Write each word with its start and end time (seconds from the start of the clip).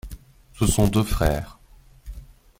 Ce 0.53 0.65
sont 0.65 0.87
deux 0.87 1.03
frères. 1.03 1.59